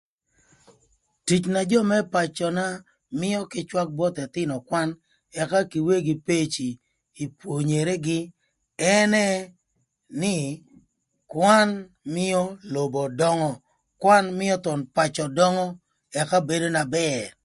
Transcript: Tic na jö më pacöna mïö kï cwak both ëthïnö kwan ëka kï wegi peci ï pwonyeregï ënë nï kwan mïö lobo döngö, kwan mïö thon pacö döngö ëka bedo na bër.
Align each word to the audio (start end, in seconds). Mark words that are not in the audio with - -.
Tic 1.25 1.43
na 1.53 1.61
jö 1.71 1.79
më 1.89 1.97
pacöna 2.13 2.65
mïö 3.19 3.39
kï 3.51 3.61
cwak 3.69 3.89
both 3.99 4.17
ëthïnö 4.25 4.55
kwan 4.69 4.89
ëka 5.41 5.59
kï 5.71 5.79
wegi 5.87 6.15
peci 6.27 6.67
ï 7.23 7.25
pwonyeregï 7.39 8.19
ënë 8.97 9.25
nï 10.21 10.35
kwan 11.31 11.69
mïö 12.15 12.39
lobo 12.73 13.01
döngö, 13.19 13.51
kwan 14.01 14.23
mïö 14.39 14.55
thon 14.65 14.81
pacö 14.95 15.25
döngö 15.37 15.65
ëka 16.21 16.37
bedo 16.49 16.67
na 16.75 16.83
bër. 16.95 17.25